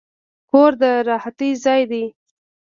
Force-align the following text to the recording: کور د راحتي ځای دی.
کور 0.49 0.71
د 0.81 0.83
راحتي 1.09 1.49
ځای 1.63 1.81
دی. 1.91 2.05